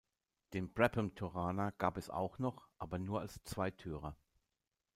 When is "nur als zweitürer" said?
2.97-4.15